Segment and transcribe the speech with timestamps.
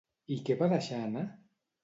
[0.35, 1.27] I què va deixar anar?